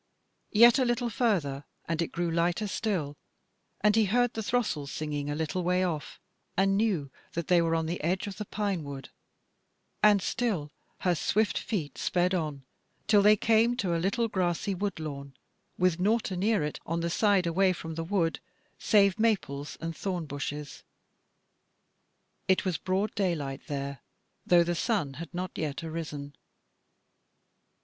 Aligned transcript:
Yet 0.51 0.79
a 0.79 0.83
little 0.83 1.11
further, 1.11 1.63
and 1.85 2.01
it 2.01 2.07
grew 2.11 2.31
lighter 2.31 2.65
still, 2.65 3.17
and 3.81 3.95
he 3.95 4.05
heard 4.05 4.33
the 4.33 4.41
throstles 4.41 4.91
singing 4.91 5.29
a 5.29 5.35
little 5.35 5.61
way 5.61 5.83
off, 5.83 6.19
and 6.57 6.75
knew 6.75 7.11
that 7.33 7.49
they 7.49 7.61
were 7.61 7.75
on 7.75 7.85
the 7.85 8.03
edge 8.03 8.25
of 8.25 8.37
the 8.37 8.45
pine 8.45 8.83
wood, 8.83 9.09
and 10.01 10.19
still 10.19 10.71
her 11.01 11.13
swift 11.13 11.55
feet 11.55 11.99
sped 11.99 12.33
on 12.33 12.65
till 13.05 13.21
they 13.21 13.35
came 13.35 13.77
to 13.77 13.95
a 13.95 14.01
little 14.01 14.27
grassy 14.27 14.73
wood 14.73 14.99
lawn, 14.99 15.35
with 15.77 15.99
nought 15.99 16.31
anear 16.31 16.63
it 16.63 16.79
on 16.83 17.01
the 17.01 17.09
side 17.11 17.45
away 17.45 17.71
from 17.71 17.93
the 17.93 18.03
wood 18.03 18.39
save 18.79 19.19
maples 19.19 19.77
and 19.79 19.95
thorn 19.95 20.25
bushes: 20.25 20.81
it 22.47 22.65
was 22.65 22.77
broad 22.79 23.13
daylight 23.13 23.67
there, 23.67 23.99
though 24.47 24.63
the 24.63 24.73
sun 24.73 25.13
had 25.13 25.31
not 25.31 25.51
yet 25.55 25.83
arisen. 25.83 26.35